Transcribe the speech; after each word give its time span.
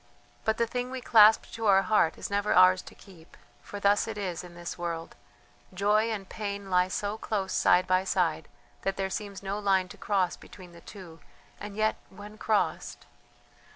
"But 0.45 0.57
the 0.57 0.65
thing 0.65 0.89
we 0.89 0.99
clasp 0.99 1.51
to 1.51 1.67
our 1.67 1.83
heart 1.83 2.17
is 2.17 2.31
never 2.31 2.55
ours 2.55 2.81
to 2.81 2.95
keep, 2.95 3.37
for 3.61 3.79
thus 3.79 4.07
it 4.07 4.17
is 4.17 4.43
in 4.43 4.55
this 4.55 4.75
world. 4.75 5.15
Joy 5.75 6.09
and 6.09 6.27
pain 6.27 6.71
lie 6.71 6.87
so 6.87 7.19
close 7.19 7.53
side 7.53 7.85
by 7.85 8.03
side 8.03 8.47
that 8.81 8.97
there 8.97 9.11
seems 9.11 9.43
no 9.43 9.59
line 9.59 9.89
to 9.89 9.97
cross 9.97 10.35
between 10.35 10.71
the 10.71 10.81
two 10.81 11.19
and 11.59 11.75
yet 11.75 11.97
when 12.09 12.39
crossed.... 12.39 13.05